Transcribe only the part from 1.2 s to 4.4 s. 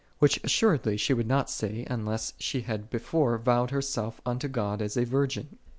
not say, unless she had before vowed herself